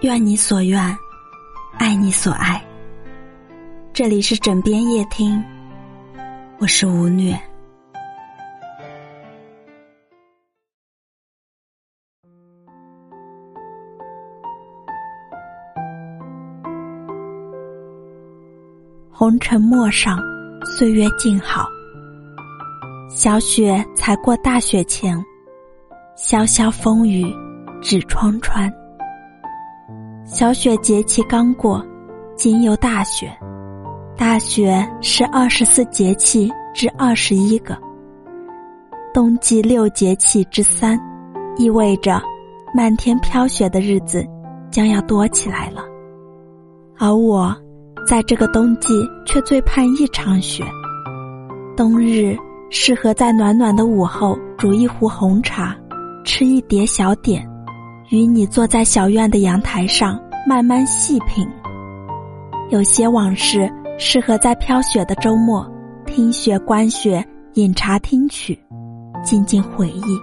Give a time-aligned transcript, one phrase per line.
[0.00, 0.96] 愿你所愿，
[1.78, 2.62] 爱你所爱。
[3.92, 5.42] 这里是枕边夜听，
[6.58, 7.38] 我是吴虐。
[19.10, 20.18] 红尘陌上，
[20.64, 21.68] 岁月静好。
[23.08, 25.16] 小雪才过大雪前，
[26.16, 27.32] 潇潇风雨
[27.82, 28.72] 纸窗穿。
[30.24, 31.84] 小雪节气刚过，
[32.36, 33.30] 今又大雪。
[34.16, 37.76] 大雪是二十四节气之二十一个，
[39.12, 40.98] 冬季六节气之三，
[41.56, 42.22] 意味着
[42.72, 44.24] 漫天飘雪的日子
[44.70, 45.82] 将要多起来了。
[46.98, 47.52] 而我，
[48.06, 48.94] 在这个冬季
[49.26, 50.64] 却最盼一场雪。
[51.76, 52.36] 冬日
[52.70, 55.76] 适合在暖暖的午后煮一壶红茶，
[56.22, 57.44] 吃一碟小点。
[58.08, 61.48] 与你坐在小院的阳台上慢慢细品，
[62.70, 65.66] 有些往事适合在飘雪的周末
[66.04, 68.58] 听雪观雪饮茶听曲，
[69.24, 70.18] 静静回忆；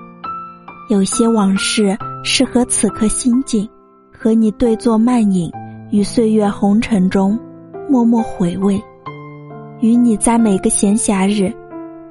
[0.90, 3.68] 有些往事适合此刻心境，
[4.12, 5.52] 和你对坐慢饮，
[5.90, 7.40] 于岁月红尘中
[7.90, 8.80] 默默回味。
[9.80, 11.52] 与你在每个闲暇日，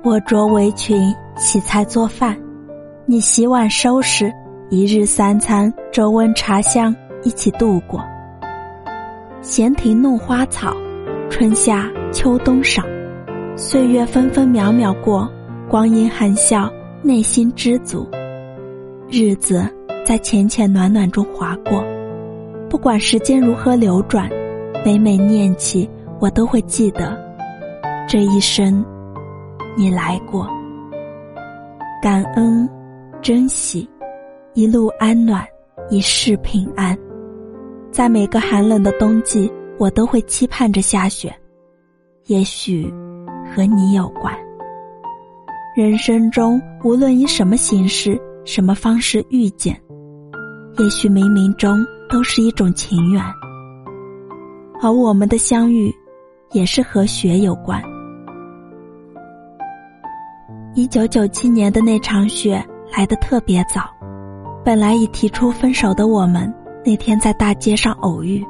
[0.03, 2.37] 我着围裙洗菜做饭，
[3.07, 4.33] 你洗碗收拾。
[4.71, 8.05] 一日三餐，粥温茶香，一起度过。
[9.41, 10.77] 闲庭弄花草，
[11.31, 12.85] 春夏秋冬赏，
[13.57, 15.27] 岁月分分秒秒过，
[15.71, 18.07] 光阴含笑，内心知足。
[19.11, 19.67] 日子
[20.05, 21.83] 在浅浅暖暖中划过，
[22.69, 24.29] 不管时间如何流转，
[24.85, 25.89] 每每念起，
[26.21, 27.19] 我都会记得，
[28.07, 28.85] 这一生，
[29.79, 30.47] 你来过。
[32.03, 32.69] 感恩，
[33.23, 33.89] 珍惜。
[34.59, 35.47] 一路安暖，
[35.89, 36.99] 一世平安。
[37.93, 41.33] 在每个寒冷的冬季，我都会期盼着下雪。
[42.27, 42.93] 也许
[43.55, 44.37] 和你有关。
[45.77, 49.81] 人生中，无论以什么形式、什么方式遇见，
[50.77, 51.79] 也许冥冥中
[52.11, 53.23] 都是一种情缘。
[54.83, 55.95] 而我们的相遇，
[56.51, 57.81] 也是和雪有关。
[60.75, 62.61] 一九九七年的那场雪
[62.91, 63.89] 来得特别早。
[64.65, 66.53] 本来已提出分手的我们，
[66.85, 68.45] 那天在大街上偶遇，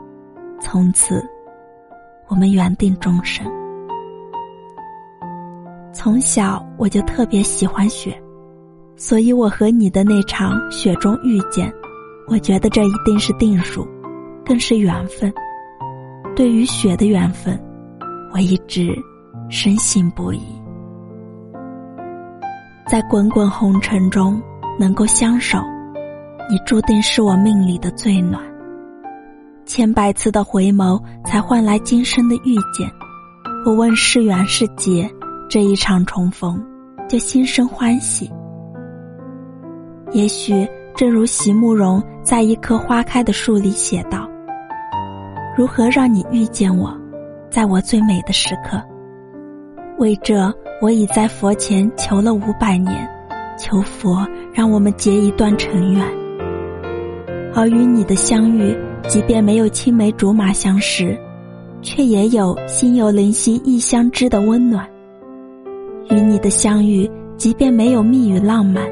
[0.60, 1.24] 从此，
[2.26, 3.46] 我们缘定终生。
[5.92, 8.20] 从小我就特别喜欢雪，
[8.96, 11.72] 所以我和你的那场雪中遇见，
[12.26, 13.86] 我觉得这一定是定数，
[14.44, 15.32] 更是缘分。
[16.34, 17.60] 对于雪的缘分，
[18.32, 18.92] 我一直
[19.48, 20.42] 深信不疑。
[22.88, 24.40] 在滚滚红尘中
[24.78, 25.58] 能够相守。
[26.50, 28.42] 你注定是我命里的最暖，
[29.66, 32.90] 千百次的回眸才换来今生的遇见。
[33.66, 35.10] 我问是缘是劫，
[35.46, 36.58] 这一场重逢
[37.06, 38.30] 就心生欢喜。
[40.12, 40.66] 也许
[40.96, 44.26] 正如席慕容在一棵花开的树里写道
[45.54, 46.96] ：“如何让你遇见我，
[47.50, 48.82] 在我最美的时刻？
[49.98, 53.06] 为这，我已在佛前求了五百年，
[53.58, 56.02] 求佛让我们结一段尘缘。”
[57.58, 58.72] 而与你的相遇，
[59.08, 61.18] 即便没有青梅竹马相识，
[61.82, 64.88] 却也有心有灵犀一相知的温暖。
[66.08, 68.88] 与你的相遇，即便没有蜜语浪漫，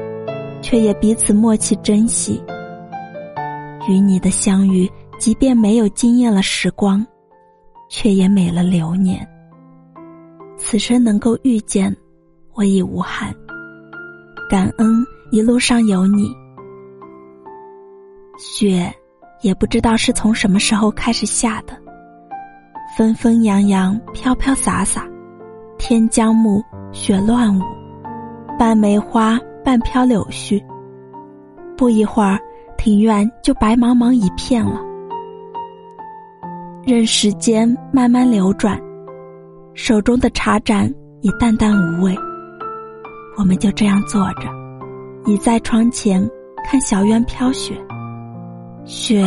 [0.61, 2.43] 却也彼此默契珍惜。
[3.87, 4.85] 与你的相遇，
[5.17, 7.07] 即便没有惊艳了时光，
[7.89, 9.25] 却也美了流年。
[10.57, 11.95] 此生能够遇见，
[12.53, 13.33] 我已无憾。
[14.49, 16.35] 感恩一路上有你。
[18.37, 18.93] 雪，
[19.41, 21.73] 也不知道是从什么时候开始下的。
[22.97, 25.05] 纷纷扬扬，飘飘洒洒，
[25.77, 27.61] 天将暮，雪乱舞，
[28.57, 30.63] 半梅花，半飘柳絮。
[31.75, 32.39] 不一会儿，
[32.77, 34.81] 庭院就白茫茫一片了。
[36.83, 38.79] 任时间慢慢流转，
[39.73, 40.91] 手中的茶盏
[41.21, 42.15] 已淡淡无味。
[43.37, 44.47] 我们就这样坐着，
[45.25, 46.27] 倚在窗前
[46.65, 47.75] 看小院飘雪。
[48.87, 49.21] 雪，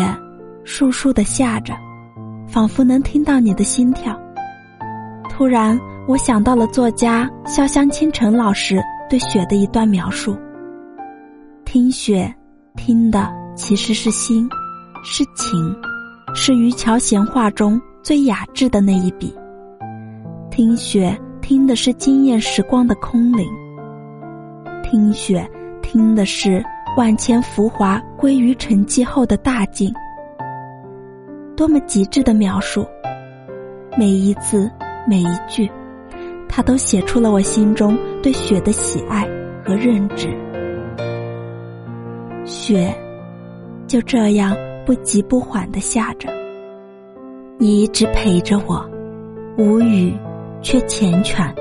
[0.64, 1.74] 簌簌的下着，
[2.48, 4.18] 仿佛能听到你的心跳。
[5.28, 5.78] 突然，
[6.08, 10.34] 我想到了作家潇湘倾城老师对雪的一段描述：
[11.66, 12.34] 听雪，
[12.74, 14.48] 听的其实是心，
[15.04, 15.76] 是情，
[16.34, 19.30] 是渔樵闲话中最雅致的那一笔。
[20.50, 23.46] 听雪，听的是惊艳时光的空灵；
[24.82, 25.46] 听雪，
[25.82, 26.64] 听的是
[26.96, 29.92] 万千浮华归于沉寂后的大静。
[31.56, 32.86] 多么极致的描述！
[33.98, 34.70] 每一字，
[35.06, 35.70] 每一句，
[36.48, 39.28] 他都写出了我心中对雪的喜爱
[39.64, 40.28] 和认知。
[42.44, 42.92] 雪，
[43.86, 46.28] 就这样不急不缓的下着。
[47.58, 48.84] 你一直陪着我，
[49.58, 50.14] 无语
[50.62, 51.52] 却缱绻。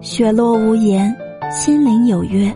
[0.00, 1.14] 雪落无言，
[1.50, 2.50] 心灵有约，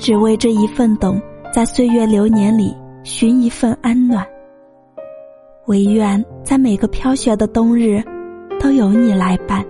[0.00, 1.20] 只为这一份懂，
[1.52, 2.74] 在岁月流年里
[3.04, 4.26] 寻一份安暖。
[5.66, 8.02] 唯愿在每个飘雪的冬日，
[8.58, 9.62] 都有你来伴。